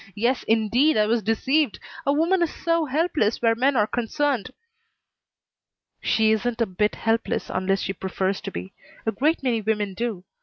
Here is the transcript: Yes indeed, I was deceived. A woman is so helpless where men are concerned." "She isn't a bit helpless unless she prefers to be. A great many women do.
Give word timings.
Yes 0.15 0.41
indeed, 0.47 0.97
I 0.97 1.05
was 1.05 1.21
deceived. 1.21 1.79
A 2.07 2.11
woman 2.11 2.41
is 2.41 2.51
so 2.51 2.85
helpless 2.85 3.39
where 3.39 3.53
men 3.53 3.75
are 3.75 3.85
concerned." 3.85 4.49
"She 6.01 6.31
isn't 6.31 6.59
a 6.59 6.65
bit 6.65 6.95
helpless 6.95 7.51
unless 7.53 7.81
she 7.81 7.93
prefers 7.93 8.41
to 8.41 8.51
be. 8.51 8.73
A 9.05 9.11
great 9.11 9.43
many 9.43 9.61
women 9.61 9.93
do. 9.93 10.23